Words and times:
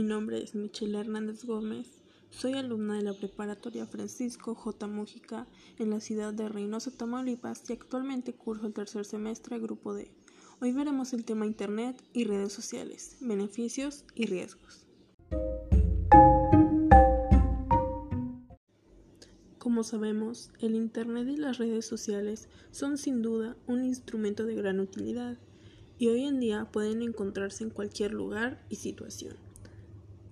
Mi 0.00 0.06
nombre 0.06 0.42
es 0.42 0.54
Michelle 0.54 0.98
Hernández 0.98 1.44
Gómez. 1.44 1.86
Soy 2.30 2.54
alumna 2.54 2.96
de 2.96 3.02
la 3.02 3.12
preparatoria 3.12 3.84
Francisco 3.84 4.54
J. 4.54 4.86
Mújica 4.86 5.46
en 5.78 5.90
la 5.90 6.00
ciudad 6.00 6.32
de 6.32 6.48
Reynosa, 6.48 6.90
Tamaulipas 6.90 7.68
y 7.68 7.74
actualmente 7.74 8.32
curso 8.32 8.66
el 8.66 8.72
tercer 8.72 9.04
semestre 9.04 9.58
Grupo 9.58 9.92
D. 9.92 10.10
Hoy 10.58 10.72
veremos 10.72 11.12
el 11.12 11.26
tema 11.26 11.44
Internet 11.44 12.02
y 12.14 12.24
redes 12.24 12.50
sociales, 12.50 13.18
beneficios 13.20 14.06
y 14.14 14.24
riesgos. 14.24 14.86
Como 19.58 19.82
sabemos, 19.82 20.50
el 20.60 20.76
Internet 20.76 21.28
y 21.28 21.36
las 21.36 21.58
redes 21.58 21.84
sociales 21.84 22.48
son 22.70 22.96
sin 22.96 23.20
duda 23.20 23.54
un 23.66 23.84
instrumento 23.84 24.46
de 24.46 24.54
gran 24.54 24.80
utilidad 24.80 25.36
y 25.98 26.08
hoy 26.08 26.24
en 26.24 26.40
día 26.40 26.70
pueden 26.72 27.02
encontrarse 27.02 27.64
en 27.64 27.68
cualquier 27.68 28.14
lugar 28.14 28.64
y 28.70 28.76
situación 28.76 29.49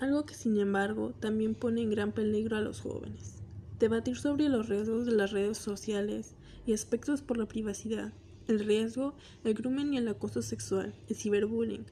algo 0.01 0.25
que 0.25 0.35
sin 0.35 0.59
embargo 0.59 1.13
también 1.19 1.55
pone 1.55 1.83
en 1.83 1.91
gran 1.91 2.13
peligro 2.13 2.57
a 2.57 2.61
los 2.61 2.81
jóvenes. 2.81 3.37
Debatir 3.79 4.17
sobre 4.17 4.49
los 4.49 4.69
riesgos 4.69 5.07
de 5.07 5.13
las 5.13 5.33
redes 5.33 5.59
sociales 5.59 6.35
y 6.67 6.73
aspectos 6.73 7.23
por 7.23 7.37
la 7.37 7.47
privacidad, 7.47 8.13
el 8.47 8.61
riesgo, 8.61 9.15
el 9.45 9.55
grooming 9.55 9.95
y 9.95 9.99
el 9.99 10.09
acoso 10.09 10.43
sexual, 10.43 10.95
el 11.09 11.17
ciberbullying, 11.17 11.87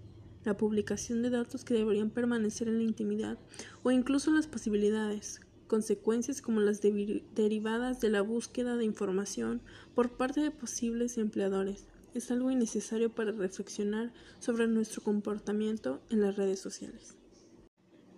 la 0.44 0.56
publicación 0.56 1.22
de 1.22 1.30
datos 1.30 1.64
que 1.64 1.74
deberían 1.74 2.10
permanecer 2.10 2.68
en 2.68 2.78
la 2.78 2.84
intimidad 2.84 3.38
o 3.82 3.90
incluso 3.90 4.30
las 4.30 4.46
posibilidades, 4.46 5.40
consecuencias 5.66 6.40
como 6.40 6.60
las 6.60 6.80
derivadas 6.80 8.00
de 8.00 8.10
la 8.10 8.22
búsqueda 8.22 8.76
de 8.76 8.84
información 8.84 9.60
por 9.94 10.16
parte 10.16 10.40
de 10.40 10.52
posibles 10.52 11.18
empleadores. 11.18 11.86
Es 12.14 12.30
algo 12.30 12.50
innecesario 12.50 13.10
para 13.10 13.32
reflexionar 13.32 14.12
sobre 14.38 14.68
nuestro 14.68 15.02
comportamiento 15.02 16.00
en 16.08 16.20
las 16.20 16.36
redes 16.36 16.60
sociales. 16.60 17.16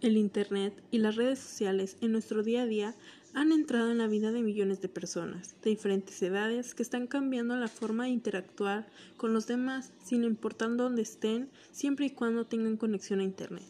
El 0.00 0.16
Internet 0.16 0.80
y 0.92 0.98
las 0.98 1.16
redes 1.16 1.40
sociales 1.40 1.96
en 2.00 2.12
nuestro 2.12 2.44
día 2.44 2.62
a 2.62 2.66
día 2.66 2.94
han 3.34 3.50
entrado 3.50 3.90
en 3.90 3.98
la 3.98 4.06
vida 4.06 4.30
de 4.30 4.42
millones 4.42 4.80
de 4.80 4.88
personas 4.88 5.56
de 5.60 5.70
diferentes 5.70 6.22
edades 6.22 6.76
que 6.76 6.84
están 6.84 7.08
cambiando 7.08 7.56
la 7.56 7.66
forma 7.66 8.04
de 8.04 8.10
interactuar 8.10 8.88
con 9.16 9.32
los 9.32 9.48
demás 9.48 9.92
sin 10.04 10.22
importar 10.22 10.76
dónde 10.76 11.02
estén, 11.02 11.50
siempre 11.72 12.06
y 12.06 12.10
cuando 12.10 12.46
tengan 12.46 12.76
conexión 12.76 13.18
a 13.18 13.24
Internet. 13.24 13.66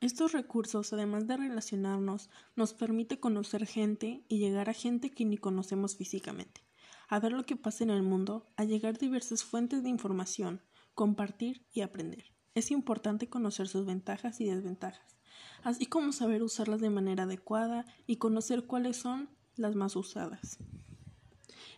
Estos 0.00 0.32
recursos, 0.32 0.92
además 0.92 1.28
de 1.28 1.36
relacionarnos, 1.36 2.28
nos 2.56 2.74
permite 2.74 3.20
conocer 3.20 3.66
gente 3.66 4.24
y 4.26 4.38
llegar 4.38 4.68
a 4.70 4.74
gente 4.74 5.10
que 5.10 5.24
ni 5.24 5.38
conocemos 5.38 5.96
físicamente, 5.96 6.62
a 7.08 7.20
ver 7.20 7.30
lo 7.30 7.46
que 7.46 7.54
pasa 7.54 7.84
en 7.84 7.90
el 7.90 8.02
mundo, 8.02 8.44
a 8.56 8.64
llegar 8.64 8.96
a 8.96 8.98
diversas 8.98 9.44
fuentes 9.44 9.84
de 9.84 9.88
información, 9.88 10.62
compartir 10.94 11.64
y 11.72 11.82
aprender. 11.82 12.39
Es 12.60 12.70
importante 12.70 13.26
conocer 13.26 13.68
sus 13.68 13.86
ventajas 13.86 14.38
y 14.38 14.44
desventajas, 14.44 15.16
así 15.62 15.86
como 15.86 16.12
saber 16.12 16.42
usarlas 16.42 16.82
de 16.82 16.90
manera 16.90 17.22
adecuada 17.22 17.86
y 18.06 18.16
conocer 18.16 18.64
cuáles 18.64 18.98
son 18.98 19.30
las 19.56 19.76
más 19.76 19.96
usadas. 19.96 20.58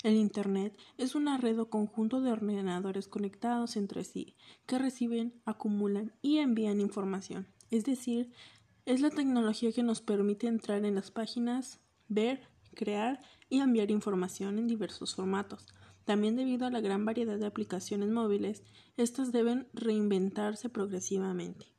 El 0.02 0.16
Internet 0.16 0.76
es 0.98 1.14
una 1.14 1.38
red 1.38 1.60
o 1.60 1.70
conjunto 1.70 2.20
de 2.20 2.32
ordenadores 2.32 3.06
conectados 3.06 3.76
entre 3.76 4.02
sí 4.02 4.34
que 4.66 4.80
reciben, 4.80 5.40
acumulan 5.44 6.14
y 6.20 6.38
envían 6.38 6.80
información. 6.80 7.46
Es 7.70 7.84
decir, 7.84 8.32
es 8.84 9.00
la 9.00 9.10
tecnología 9.10 9.70
que 9.70 9.84
nos 9.84 10.00
permite 10.00 10.48
entrar 10.48 10.84
en 10.84 10.96
las 10.96 11.12
páginas, 11.12 11.78
ver, 12.08 12.48
crear 12.74 13.22
y 13.48 13.60
enviar 13.60 13.92
información 13.92 14.58
en 14.58 14.66
diversos 14.66 15.14
formatos, 15.14 15.64
también 16.04 16.36
debido 16.36 16.66
a 16.66 16.70
la 16.70 16.80
gran 16.80 17.04
variedad 17.04 17.38
de 17.38 17.46
aplicaciones 17.46 18.10
móviles, 18.10 18.62
estas 18.96 19.32
deben 19.32 19.68
reinventarse 19.72 20.68
progresivamente. 20.68 21.72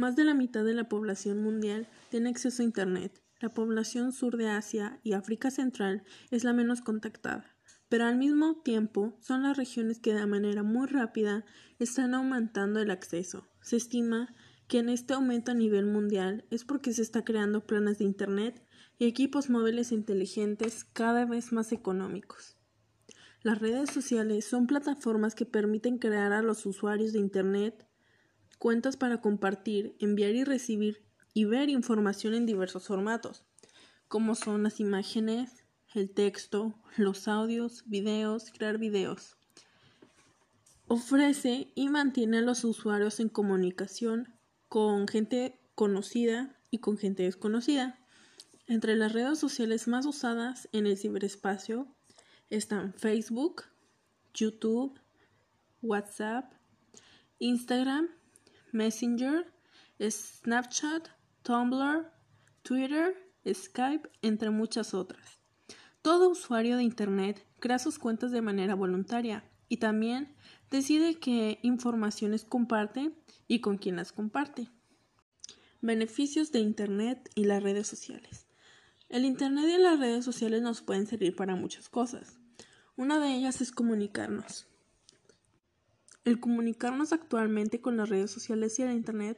Más 0.00 0.16
de 0.16 0.24
la 0.24 0.32
mitad 0.32 0.64
de 0.64 0.72
la 0.72 0.88
población 0.88 1.42
mundial 1.42 1.86
tiene 2.08 2.30
acceso 2.30 2.62
a 2.62 2.64
Internet. 2.64 3.22
La 3.38 3.52
población 3.52 4.12
sur 4.12 4.36
de 4.36 4.48
Asia 4.48 4.98
y 5.02 5.12
África 5.12 5.50
Central 5.50 6.04
es 6.30 6.42
la 6.42 6.52
menos 6.52 6.80
contactada, 6.80 7.54
pero 7.90 8.06
al 8.06 8.16
mismo 8.16 8.62
tiempo 8.62 9.18
son 9.20 9.42
las 9.42 9.56
regiones 9.56 9.98
que 9.98 10.14
de 10.14 10.24
manera 10.26 10.62
muy 10.62 10.86
rápida 10.86 11.44
están 11.78 12.14
aumentando 12.14 12.80
el 12.80 12.90
acceso. 12.90 13.46
Se 13.60 13.76
estima 13.76 14.34
que 14.70 14.78
en 14.78 14.88
este 14.88 15.14
aumento 15.14 15.50
a 15.50 15.54
nivel 15.54 15.84
mundial 15.84 16.44
es 16.48 16.64
porque 16.64 16.92
se 16.92 17.02
está 17.02 17.24
creando 17.24 17.66
planes 17.66 17.98
de 17.98 18.04
Internet 18.04 18.62
y 19.00 19.06
equipos 19.06 19.50
móviles 19.50 19.90
inteligentes 19.90 20.84
cada 20.84 21.24
vez 21.24 21.50
más 21.50 21.72
económicos. 21.72 22.56
Las 23.42 23.58
redes 23.58 23.90
sociales 23.90 24.44
son 24.44 24.68
plataformas 24.68 25.34
que 25.34 25.44
permiten 25.44 25.98
crear 25.98 26.32
a 26.32 26.40
los 26.40 26.64
usuarios 26.66 27.12
de 27.12 27.18
Internet 27.18 27.84
cuentas 28.60 28.96
para 28.96 29.20
compartir, 29.20 29.96
enviar 29.98 30.36
y 30.36 30.44
recibir 30.44 31.02
y 31.34 31.46
ver 31.46 31.68
información 31.68 32.32
en 32.34 32.46
diversos 32.46 32.86
formatos, 32.86 33.42
como 34.06 34.36
son 34.36 34.62
las 34.62 34.78
imágenes, 34.78 35.64
el 35.94 36.10
texto, 36.10 36.76
los 36.96 37.26
audios, 37.26 37.82
videos, 37.86 38.52
crear 38.56 38.78
videos. 38.78 39.36
Ofrece 40.86 41.72
y 41.74 41.88
mantiene 41.88 42.38
a 42.38 42.42
los 42.42 42.62
usuarios 42.62 43.18
en 43.18 43.30
comunicación 43.30 44.39
con 44.70 45.08
gente 45.08 45.58
conocida 45.74 46.56
y 46.70 46.78
con 46.78 46.96
gente 46.96 47.24
desconocida. 47.24 47.98
Entre 48.68 48.94
las 48.94 49.12
redes 49.12 49.36
sociales 49.36 49.88
más 49.88 50.06
usadas 50.06 50.68
en 50.70 50.86
el 50.86 50.96
ciberespacio 50.96 51.88
están 52.50 52.94
Facebook, 52.94 53.64
YouTube, 54.32 54.96
WhatsApp, 55.82 56.52
Instagram, 57.40 58.10
Messenger, 58.70 59.52
Snapchat, 60.00 61.08
Tumblr, 61.42 62.08
Twitter, 62.62 63.16
Skype, 63.52 64.08
entre 64.22 64.50
muchas 64.50 64.94
otras. 64.94 65.40
Todo 66.00 66.30
usuario 66.30 66.76
de 66.76 66.84
Internet 66.84 67.44
crea 67.58 67.80
sus 67.80 67.98
cuentas 67.98 68.30
de 68.30 68.40
manera 68.40 68.76
voluntaria 68.76 69.42
y 69.68 69.78
también 69.78 70.32
decide 70.70 71.18
qué 71.18 71.58
informaciones 71.62 72.44
comparte 72.44 73.12
y 73.50 73.60
con 73.60 73.78
quién 73.78 73.96
las 73.96 74.12
comparte. 74.12 74.68
Beneficios 75.80 76.52
de 76.52 76.60
Internet 76.60 77.28
y 77.34 77.46
las 77.46 77.60
redes 77.60 77.88
sociales. 77.88 78.46
El 79.08 79.24
Internet 79.24 79.64
y 79.68 79.82
las 79.82 79.98
redes 79.98 80.24
sociales 80.24 80.62
nos 80.62 80.82
pueden 80.82 81.08
servir 81.08 81.34
para 81.34 81.56
muchas 81.56 81.88
cosas. 81.88 82.38
Una 82.96 83.18
de 83.18 83.34
ellas 83.34 83.60
es 83.60 83.72
comunicarnos. 83.72 84.68
El 86.24 86.38
comunicarnos 86.38 87.12
actualmente 87.12 87.80
con 87.80 87.96
las 87.96 88.08
redes 88.08 88.30
sociales 88.30 88.78
y 88.78 88.82
el 88.82 88.92
Internet 88.92 89.36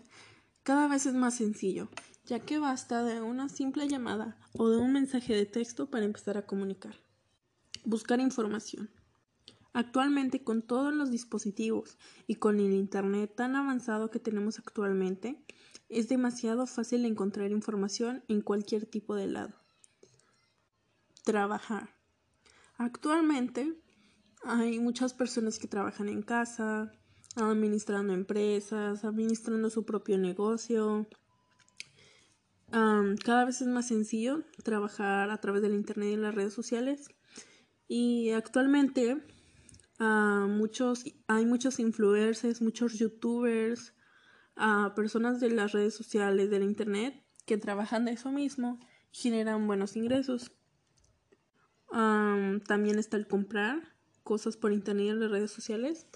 cada 0.62 0.88
vez 0.88 1.06
es 1.06 1.14
más 1.14 1.36
sencillo, 1.36 1.88
ya 2.26 2.40
que 2.40 2.58
basta 2.58 3.02
de 3.04 3.22
una 3.22 3.48
simple 3.48 3.88
llamada 3.88 4.36
o 4.52 4.68
de 4.68 4.76
un 4.76 4.92
mensaje 4.92 5.34
de 5.34 5.46
texto 5.46 5.88
para 5.88 6.04
empezar 6.04 6.36
a 6.36 6.44
comunicar. 6.44 6.96
Buscar 7.86 8.20
información. 8.20 8.90
Actualmente 9.74 10.44
con 10.44 10.62
todos 10.62 10.92
los 10.92 11.10
dispositivos 11.10 11.96
y 12.26 12.34
con 12.34 12.60
el 12.60 12.72
Internet 12.72 13.34
tan 13.34 13.56
avanzado 13.56 14.10
que 14.10 14.18
tenemos 14.18 14.58
actualmente, 14.58 15.42
es 15.88 16.08
demasiado 16.08 16.66
fácil 16.66 17.04
encontrar 17.04 17.50
información 17.50 18.22
en 18.28 18.42
cualquier 18.42 18.86
tipo 18.86 19.14
de 19.14 19.28
lado. 19.28 19.54
Trabajar. 21.24 21.94
Actualmente 22.76 23.74
hay 24.44 24.78
muchas 24.78 25.14
personas 25.14 25.58
que 25.58 25.68
trabajan 25.68 26.08
en 26.08 26.22
casa, 26.22 26.92
administrando 27.36 28.12
empresas, 28.12 29.04
administrando 29.04 29.70
su 29.70 29.84
propio 29.84 30.18
negocio. 30.18 31.06
cada 32.70 33.44
vez 33.44 33.60
es 33.60 33.68
más 33.68 33.88
sencillo 33.88 34.44
trabajar 34.64 35.30
a 35.30 35.38
través 35.38 35.62
del 35.62 35.74
Internet 35.74 36.12
y 36.12 36.16
las 36.16 36.34
redes 36.34 36.52
sociales. 36.52 37.08
Y 37.86 38.30
actualmente 38.30 39.22
muchos, 40.02 41.04
hay 41.26 41.46
muchos 41.46 41.78
influencers, 41.78 42.62
muchos 42.62 42.98
youtubers, 42.98 43.94
a 44.56 44.94
personas 44.94 45.40
de 45.40 45.50
las 45.50 45.72
redes 45.72 45.94
sociales, 45.94 46.50
del 46.50 46.62
internet, 46.62 47.22
que 47.46 47.56
trabajan 47.56 48.04
de 48.04 48.12
eso 48.12 48.30
mismo 48.30 48.78
generan 49.12 49.66
buenos 49.66 49.96
ingresos. 49.96 50.52
también 52.66 52.98
está 52.98 53.18
el 53.18 53.26
comprar 53.26 53.92
cosas 54.22 54.56
por 54.56 54.72
internet 54.72 55.10
en 55.10 55.20
las 55.20 55.30
redes 55.30 55.50
sociales. 55.50 56.06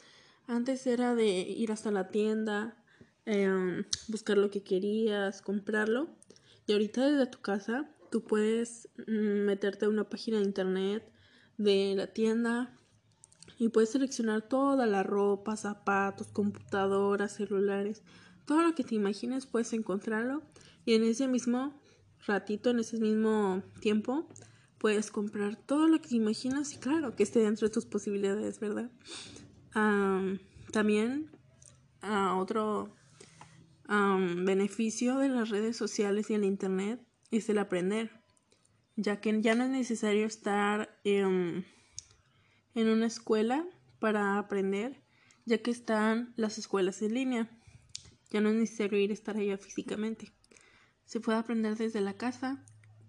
Antes 0.47 0.87
era 0.87 1.15
de 1.15 1.27
ir 1.27 1.71
hasta 1.73 1.91
la 1.91 2.09
tienda, 2.09 2.83
em, 3.27 3.85
buscar 4.09 4.39
lo 4.39 4.51
que 4.51 4.63
querías, 4.63 5.43
comprarlo. 5.43 6.09
Y 6.67 6.73
ahorita 6.73 7.07
desde 7.07 7.27
tu 7.27 7.41
casa 7.41 7.91
tú 8.11 8.25
puedes 8.25 8.89
mm, 9.07 9.45
meterte 9.45 9.85
a 9.85 9.89
una 9.89 10.09
página 10.09 10.39
de 10.39 10.45
internet 10.45 11.03
de 11.59 11.95
la 11.97 12.07
tienda, 12.07 12.76
y 13.59 13.69
puedes 13.69 13.91
seleccionar 13.91 14.43
toda 14.43 14.87
la 14.87 15.03
ropa, 15.03 15.57
zapatos, 15.57 16.29
computadoras, 16.29 17.35
celulares, 17.35 18.03
todo 18.45 18.63
lo 18.63 18.75
que 18.75 18.85
te 18.85 18.95
imagines 18.95 19.47
puedes 19.47 19.73
encontrarlo 19.73 20.43
y 20.85 20.95
en 20.95 21.05
ese 21.05 21.27
mismo 21.29 21.81
ratito, 22.27 22.71
en 22.71 22.81
ese 22.81 22.99
mismo 22.99 23.63
tiempo, 23.81 24.29
puedes 24.79 25.11
comprar 25.11 25.57
todo 25.57 25.89
lo 25.89 26.01
que 26.01 26.09
te 26.09 26.17
imaginas 26.17 26.73
y 26.75 26.79
claro 26.79 27.17
que 27.17 27.23
esté 27.23 27.41
dentro 27.41 27.69
de 27.69 27.75
tus 27.75 27.87
posibilidades, 27.87 28.61
¿verdad? 28.61 28.91
también 30.73 31.31
otro 32.03 32.95
beneficio 33.89 35.19
de 35.19 35.29
las 35.29 35.51
redes 35.51 35.77
sociales 35.77 36.31
y 36.31 36.35
el 36.35 36.45
Internet 36.45 37.01
es 37.31 37.49
el 37.49 37.59
aprender, 37.59 38.11
ya 38.97 39.21
que 39.21 39.41
ya 39.43 39.55
no 39.55 39.65
es 39.65 39.71
necesario 39.71 40.25
estar 40.27 40.99
en 42.77 42.89
una 42.91 43.07
escuela 43.07 43.67
para 43.99 44.39
aprender, 44.39 45.03
ya 45.47 45.59
que 45.59 45.71
están 45.71 46.35
las 46.37 46.59
escuelas 46.59 47.01
en 47.01 47.15
línea. 47.15 47.51
Ya 48.31 48.43
no 48.43 48.51
es 48.51 48.55
necesario 48.55 48.99
ir 48.99 49.11
a 49.11 49.15
estar 49.15 49.37
allá 49.37 49.57
físicamente. 49.57 50.31
Se 51.07 51.19
puede 51.19 51.39
aprender 51.39 51.77
desde 51.77 52.03
la 52.03 52.19
casa, 52.19 52.63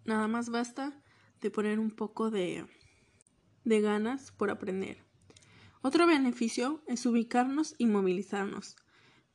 nada 0.06 0.28
más 0.30 0.50
basta 0.50 1.04
de 1.42 1.52
poner 1.52 1.80
un 1.80 1.92
poco 1.92 2.32
de, 2.32 2.66
de 3.66 3.82
ganas 3.82 4.32
por 4.32 4.52
aprender. 4.52 5.04
Otro 5.82 6.08
beneficio 6.08 6.82
es 6.88 7.06
ubicarnos 7.06 7.76
y 7.78 7.88
movilizarnos. 7.88 8.78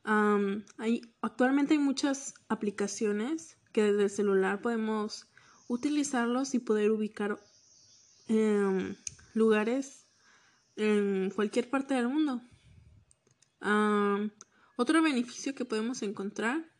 hay, 0.03 1.01
actualmente 1.21 1.75
hay 1.75 1.79
muchas 1.79 2.33
aplicaciones 2.49 3.57
que 3.71 3.83
desde 3.83 4.03
el 4.05 4.09
celular 4.09 4.61
podemos 4.61 5.27
utilizarlos 5.67 6.55
y 6.55 6.59
poder 6.59 6.89
ubicar 6.89 7.39
em, 8.27 8.95
lugares 9.35 10.02
en 10.75 11.31
cualquier 11.31 11.69
parte 11.69 11.93
del 11.93 12.07
mundo. 12.07 12.41
otro 14.75 15.01
beneficio 15.01 15.55
que 15.55 15.65
podemos 15.65 16.01
encontrar 16.01 16.71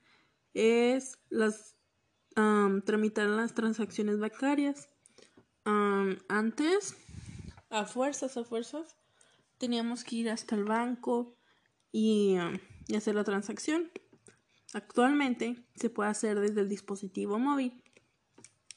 es 0.53 1.19
las 1.29 1.75
tramitar 2.85 3.27
las 3.27 3.53
transacciones 3.53 4.19
bancarias 4.19 4.89
antes, 5.65 6.95
a 7.69 7.85
fuerzas, 7.85 8.37
a 8.37 8.43
fuerzas, 8.43 8.97
teníamos 9.57 10.03
que 10.03 10.17
ir 10.17 10.29
hasta 10.29 10.55
el 10.55 10.65
banco 10.65 11.37
y, 11.91 12.35
hacer 12.95 13.15
la 13.15 13.23
transacción. 13.23 13.91
Actualmente 14.73 15.65
se 15.75 15.89
puede 15.89 16.09
hacer 16.09 16.39
desde 16.39 16.61
el 16.61 16.69
dispositivo 16.69 17.39
móvil 17.39 17.83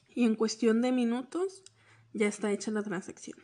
y 0.08 0.24
en 0.24 0.34
cuestión 0.34 0.82
de 0.82 0.92
minutos 0.92 1.62
ya 2.12 2.26
está 2.26 2.52
hecha 2.52 2.70
la 2.70 2.82
transacción. 2.82 3.38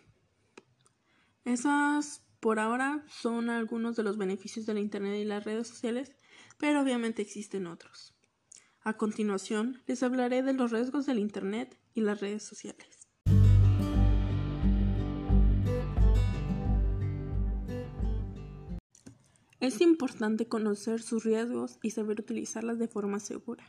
Esas 1.45 2.25
por 2.39 2.61
ahora 2.61 3.05
son 3.09 3.51
algunos 3.51 3.97
de 3.97 4.05
los 4.05 4.17
beneficios 4.17 4.65
de 4.65 4.75
la 4.75 4.81
Internet 4.81 5.17
y 5.21 5.25
las 5.25 5.45
redes 5.45 5.67
sociales, 5.67 6.13
pero 6.57 6.81
obviamente 6.81 7.21
existen 7.21 7.67
otros. 7.67 8.15
A 8.83 8.97
continuación 8.97 9.83
les 9.87 10.05
hablaré 10.05 10.43
de 10.43 10.53
los 10.53 10.71
riesgos 10.71 11.07
del 11.07 11.19
Internet 11.19 11.77
y 11.95 12.03
las 12.03 12.21
redes 12.21 12.45
sociales. 12.45 13.09
Es 19.59 19.81
importante 19.81 20.49
conocer 20.49 21.03
sus 21.03 21.25
riesgos 21.25 21.79
y 21.83 21.91
saber 21.91 22.21
utilizarlas 22.21 22.79
de 22.79 22.89
forma 22.89 23.21
segura. 23.21 23.65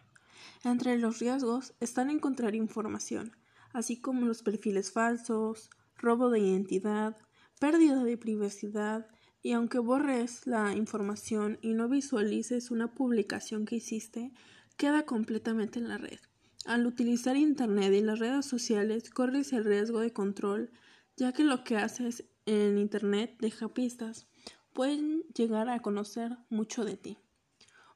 Entre 0.64 0.98
los 0.98 1.20
riesgos 1.20 1.74
están 1.80 2.10
encontrar 2.10 2.56
información, 2.56 3.36
así 3.72 4.00
como 4.00 4.26
los 4.26 4.44
perfiles 4.44 4.92
falsos, 4.92 5.70
robo 5.98 6.30
de 6.30 6.40
identidad, 6.40 7.18
pérdida 7.60 8.04
de 8.04 8.18
privacidad, 8.18 9.08
y 9.42 9.52
aunque 9.52 9.80
borres 9.80 10.48
la 10.48 10.74
información 10.74 11.60
y 11.62 11.74
no 11.74 11.90
visualices 11.90 12.72
una 12.72 12.94
publicación 12.94 13.66
que 13.66 13.76
hiciste, 13.76 14.32
queda 14.78 15.06
completamente 15.06 15.80
en 15.80 15.90
la 15.90 15.98
red. 15.98 16.20
Al 16.66 16.86
utilizar 16.86 17.36
Internet 17.36 17.94
y 17.94 18.02
las 18.02 18.20
redes 18.20 18.46
sociales 18.46 19.10
corres 19.10 19.52
el 19.52 19.66
riesgo 19.66 20.00
de 20.00 20.14
control, 20.14 20.72
ya 21.18 21.34
que 21.34 21.44
lo 21.44 21.64
que 21.64 21.78
haces 21.78 22.24
en 22.46 22.78
Internet 22.78 23.36
deja 23.40 23.74
pistas 23.74 24.28
pueden 24.72 25.24
llegar 25.36 25.70
a 25.70 25.82
conocer 25.82 26.38
mucho 26.50 26.86
de 26.86 26.98
ti. 26.98 27.18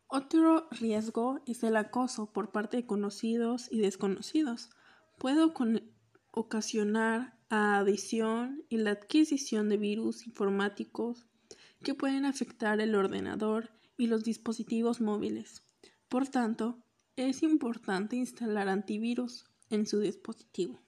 Otro 0.07 0.67
riesgo 0.71 1.41
es 1.45 1.63
el 1.63 1.75
acoso 1.75 2.31
por 2.31 2.51
parte 2.51 2.77
de 2.77 2.85
conocidos 2.85 3.67
y 3.71 3.79
desconocidos. 3.79 4.69
Puede 5.17 5.41
ocasionar 6.31 7.36
adición 7.49 8.63
y 8.69 8.77
la 8.77 8.91
adquisición 8.91 9.69
de 9.69 9.77
virus 9.77 10.27
informáticos 10.27 11.25
que 11.83 11.93
pueden 11.93 12.25
afectar 12.25 12.81
el 12.81 12.95
ordenador 12.95 13.71
y 13.97 14.07
los 14.07 14.23
dispositivos 14.23 15.01
móviles. 15.01 15.63
Por 16.09 16.27
tanto, 16.27 16.79
es 17.15 17.43
importante 17.43 18.15
instalar 18.15 18.69
antivirus 18.69 19.45
en 19.69 19.87
su 19.87 19.99
dispositivo. 19.99 20.79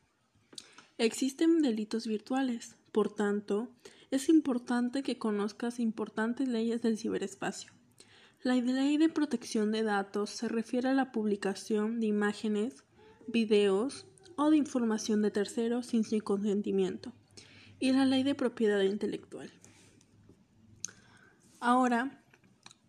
Existen 0.98 1.62
delitos 1.62 2.08
virtuales, 2.08 2.76
por 2.92 3.14
tanto, 3.14 3.70
es 4.12 4.28
importante 4.28 5.04
que 5.04 5.18
conozcas 5.18 5.80
importantes 5.80 6.48
leyes 6.48 6.82
del 6.82 6.98
ciberespacio. 6.98 7.72
La 8.42 8.56
ley 8.56 8.98
de 8.98 9.10
protección 9.10 9.72
de 9.72 9.84
datos 9.84 10.30
se 10.30 10.48
refiere 10.48 10.90
a 10.90 10.94
la 10.94 11.12
publicación 11.12 12.00
de 12.00 12.08
imágenes, 12.08 12.84
videos 13.28 14.06
o 14.40 14.50
de 14.50 14.56
información 14.56 15.22
de 15.22 15.32
terceros 15.32 15.88
sin 15.88 16.06
su 16.06 16.18
consentimiento, 16.22 17.12
y 17.78 17.92
la 17.92 18.06
ley 18.06 18.24
de 18.24 18.36
propiedad 18.36 18.80
intelectual. 18.80 19.52
Ahora 21.60 22.24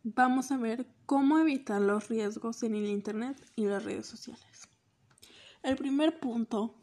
vamos 0.04 0.52
a 0.52 0.58
ver 0.58 0.86
cómo 1.06 1.40
evitar 1.40 1.82
los 1.82 2.08
riesgos 2.08 2.62
en 2.62 2.76
el 2.76 2.86
Internet 2.86 3.36
y 3.56 3.64
las 3.64 3.84
redes 3.84 4.06
sociales. 4.06 4.68
El 5.64 5.74
primer 5.74 6.20
punto 6.20 6.76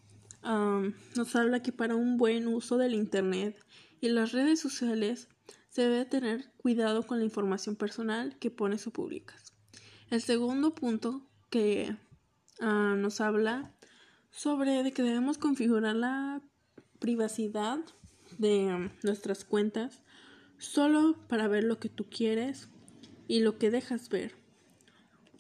nos 0.44 1.36
habla 1.38 1.62
que 1.62 1.72
para 1.72 1.96
un 1.96 2.18
buen 2.18 2.48
uso 2.48 2.78
del 2.78 2.94
Internet 2.94 3.58
y 4.02 4.10
las 4.10 4.34
redes 4.34 4.60
sociales 4.60 5.30
se 5.70 5.84
debe 5.84 6.04
tener 6.04 6.52
cuidado 6.58 7.04
con 7.04 7.20
la 7.20 7.26
información 7.26 7.78
personal 7.78 8.38
que 8.38 8.52
pones 8.52 8.86
o 8.86 8.92
publicas. 8.92 9.54
El 10.10 10.22
segundo 10.22 10.76
punto 10.76 11.26
que 11.50 11.96
ah, 12.60 12.96
nos 12.98 13.22
habla 13.22 13.77
sobre 14.38 14.84
de 14.84 14.92
que 14.92 15.02
debemos 15.02 15.40
configurar 15.40 15.96
la 15.96 16.42
privacidad 17.00 17.80
de 18.38 18.92
nuestras 19.02 19.44
cuentas 19.44 20.04
solo 20.60 21.16
para 21.28 21.48
ver 21.48 21.64
lo 21.64 21.80
que 21.80 21.90
tú 21.90 22.06
quieres 22.08 22.70
y 23.28 23.40
lo 23.40 23.58
que 23.58 23.72
dejas 23.72 24.10
ver. 24.10 24.36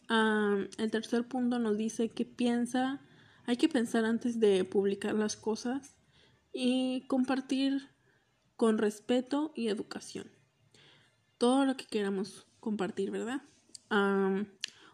El 0.09 0.91
tercer 0.91 1.27
punto 1.27 1.59
nos 1.59 1.77
dice 1.77 2.09
que 2.09 2.25
piensa, 2.25 2.99
hay 3.45 3.57
que 3.57 3.69
pensar 3.69 4.03
antes 4.03 4.39
de 4.39 4.63
publicar 4.63 5.13
las 5.13 5.37
cosas 5.37 5.95
y 6.51 7.05
compartir 7.07 7.89
con 8.55 8.79
respeto 8.79 9.53
y 9.55 9.67
educación. 9.67 10.31
Todo 11.37 11.65
lo 11.65 11.77
que 11.77 11.85
queramos 11.85 12.47
compartir, 12.59 13.11
¿verdad? 13.11 13.43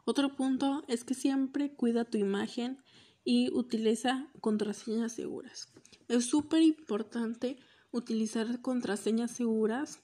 otro 0.04 0.36
punto 0.36 0.84
es 0.90 1.06
que 1.06 1.14
siempre 1.14 1.74
cuida 1.74 2.04
tu 2.04 2.18
imagen 2.18 2.84
y 3.24 3.50
utiliza 3.54 4.30
contraseñas 4.42 5.14
seguras. 5.14 5.70
Es 6.08 6.26
súper 6.26 6.62
importante 6.62 7.58
utilizar 7.92 8.62
contraseñas 8.62 9.32
seguras 9.32 10.02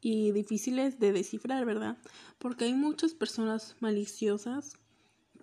y 0.00 0.32
difíciles 0.32 0.98
de 0.98 1.12
descifrar, 1.12 1.64
¿verdad? 1.64 1.98
Porque 2.38 2.64
hay 2.64 2.74
muchas 2.74 3.14
personas 3.14 3.76
maliciosas 3.80 4.74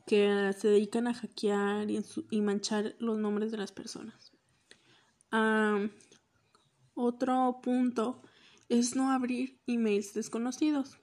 que 0.05 0.53
se 0.57 0.67
dedican 0.67 1.07
a 1.07 1.13
hackear 1.13 1.87
y, 1.89 2.41
manchar 2.41 2.95
los 2.99 3.17
nombres 3.17 3.51
de 3.51 3.57
las 3.57 3.71
personas. 3.71 4.31
Otro 6.95 7.59
punto 7.61 8.21
es 8.67 8.95
no 8.95 9.11
abrir 9.11 9.59
emails 9.67 10.13
desconocidos, 10.13 10.97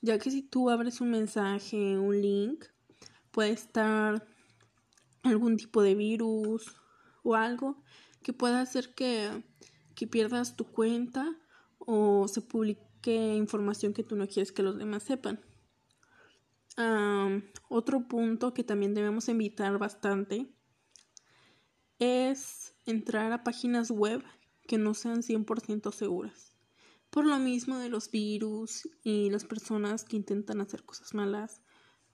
ya 0.00 0.18
que 0.18 0.30
si 0.30 0.42
tú 0.42 0.70
abres 0.70 1.00
un 1.00 1.10
mensaje, 1.10 1.98
un 1.98 2.20
link, 2.20 2.66
puede 3.30 3.50
estar 3.50 4.26
algún 5.24 5.56
tipo 5.56 5.82
de 5.82 5.94
virus 5.94 6.76
o 7.22 7.34
algo 7.34 7.82
que 8.22 8.32
pueda 8.32 8.60
hacer 8.60 8.94
que, 8.94 9.42
pierdas 10.10 10.54
tu 10.54 10.66
cuenta 10.66 11.34
o 11.78 12.28
se 12.28 12.42
publique 12.42 13.34
información 13.34 13.94
que 13.94 14.04
tú 14.04 14.16
no 14.16 14.28
quieres 14.28 14.52
que 14.52 14.62
los 14.62 14.76
demás 14.76 15.02
sepan. 15.02 15.40
otro 17.68 18.06
punto 18.06 18.52
que 18.52 18.64
también 18.64 18.92
debemos 18.92 19.28
evitar 19.28 19.78
bastante 19.78 20.54
es 21.98 22.74
entrar 22.84 23.32
a 23.32 23.44
páginas 23.44 23.90
web 23.90 24.22
que 24.66 24.76
no 24.76 24.92
sean 24.92 25.22
100% 25.22 25.92
seguras. 25.92 26.54
Por 27.08 27.24
lo 27.24 27.38
mismo 27.38 27.78
de 27.78 27.88
los 27.88 28.10
virus 28.10 28.88
y 29.02 29.30
las 29.30 29.44
personas 29.44 30.04
que 30.04 30.16
intentan 30.16 30.60
hacer 30.60 30.84
cosas 30.84 31.14
malas 31.14 31.62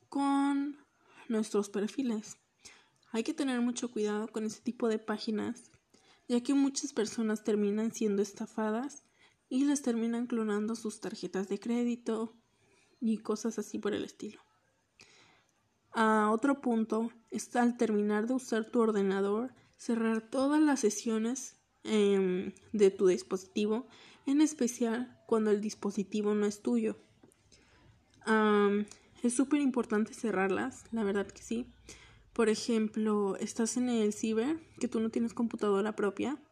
con 0.08 0.76
nuestros 1.28 1.70
perfiles. 1.70 2.39
Hay 3.12 3.24
que 3.24 3.34
tener 3.34 3.60
mucho 3.60 3.90
cuidado 3.90 4.28
con 4.28 4.44
ese 4.44 4.60
tipo 4.60 4.88
de 4.88 4.98
páginas, 4.98 5.70
ya 6.28 6.40
que 6.42 6.54
muchas 6.54 6.92
personas 6.92 7.42
terminan 7.42 7.92
siendo 7.92 8.22
estafadas 8.22 9.04
y 9.48 9.64
les 9.64 9.82
terminan 9.82 10.26
clonando 10.26 10.76
sus 10.76 11.00
tarjetas 11.00 11.48
de 11.48 11.58
crédito 11.58 12.36
y 13.00 13.18
cosas 13.18 13.58
así 13.58 13.78
por 13.78 13.94
el 13.94 14.04
estilo. 14.04 14.40
A 15.92 16.30
otro 16.30 16.60
punto 16.60 17.10
es 17.30 17.54
al 17.56 17.76
terminar 17.76 18.28
de 18.28 18.34
usar 18.34 18.70
tu 18.70 18.80
ordenador, 18.80 19.52
cerrar 19.76 20.30
todas 20.30 20.60
las 20.60 20.78
sesiones 20.78 21.56
em, 21.82 22.52
de 22.72 22.92
tu 22.92 23.08
dispositivo, 23.08 23.88
en 24.24 24.40
especial 24.40 25.18
cuando 25.26 25.50
el 25.50 25.60
dispositivo 25.60 26.34
no 26.34 26.46
es 26.46 26.62
tuyo. 26.62 26.96
es 29.22 29.34
súper 29.34 29.60
importante 29.60 30.14
cerrarlas, 30.14 30.84
la 30.92 31.02
verdad 31.02 31.26
que 31.26 31.42
sí. 31.42 31.66
Por 32.32 32.48
ejemplo, 32.48 33.36
estás 33.36 33.76
en 33.76 33.88
el 33.88 34.12
ciber, 34.12 34.60
que 34.78 34.88
tú 34.88 35.00
no 35.00 35.10
tienes 35.10 35.34
computadora 35.34 35.96
propia, 35.96 36.42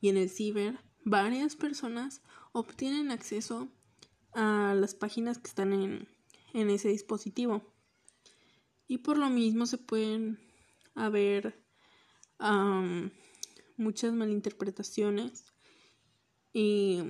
y 0.00 0.08
en 0.08 0.16
el 0.16 0.30
ciber 0.30 0.78
varias 1.04 1.56
personas 1.56 2.22
obtienen 2.52 3.10
acceso 3.10 3.68
a 4.32 4.74
las 4.76 4.94
páginas 4.94 5.38
que 5.38 5.48
están 5.48 5.72
en, 5.72 6.08
en 6.52 6.70
ese 6.70 6.88
dispositivo. 6.88 7.62
Y 8.86 8.98
por 8.98 9.18
lo 9.18 9.30
mismo 9.30 9.66
se 9.66 9.78
pueden 9.78 10.38
haber 10.94 11.62
muchas 13.76 14.12
malinterpretaciones 14.12 15.44
y 16.52 17.02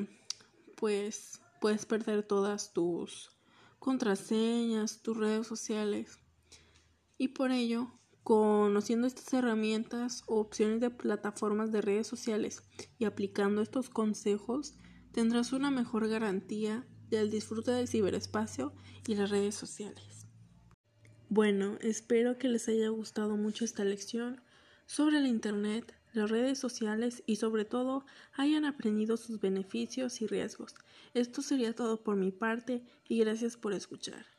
pues 0.77 1.41
puedes 1.61 1.87
perder 1.87 2.23
todas 2.23 2.73
tus 2.73 3.31
contraseñas, 3.79 5.03
tus 5.03 5.17
redes 5.17 5.47
sociales. 5.47 6.19
Y 7.19 7.29
por 7.29 7.51
ello, 7.51 7.93
conociendo 8.25 9.07
estas 9.07 9.33
herramientas 9.35 10.25
o 10.27 10.41
opciones 10.41 10.81
de 10.81 10.91
plataformas 10.91 11.71
de 11.71 11.83
redes 11.83 12.07
sociales 12.07 12.63
y 12.99 13.05
aplicando 13.05 13.61
estos 13.61 13.91
consejos, 13.91 14.75
tendrás 15.13 15.53
una 15.53 15.71
mejor 15.71 16.09
garantía 16.09 16.87
del 17.11 17.31
disfrute 17.31 17.71
del 17.71 17.87
ciberespacio 17.87 18.73
y 19.07 19.15
las 19.15 19.31
redes 19.31 19.55
sociales. 19.55 20.27
Bueno, 21.29 21.77
espero 21.81 22.39
que 22.39 22.49
les 22.49 22.67
haya 22.69 22.89
gustado 22.89 23.37
mucho 23.37 23.65
esta 23.65 23.85
lección 23.85 24.41
sobre 24.87 25.19
el 25.19 25.27
Internet, 25.27 25.95
las 26.13 26.31
redes 26.31 26.59
sociales 26.59 27.23
y 27.27 27.37
sobre 27.37 27.65
todo 27.65 28.07
hayan 28.33 28.65
aprendido 28.65 29.17
sus 29.17 29.41
beneficios 29.41 30.23
y 30.23 30.27
riesgos. 30.27 30.75
Esto 31.13 31.43
sería 31.43 31.75
todo 31.75 32.03
por 32.03 32.17
mi 32.17 32.31
parte 32.31 32.85
y 33.07 33.19
gracias 33.19 33.57
por 33.57 33.75
escuchar. 33.75 34.34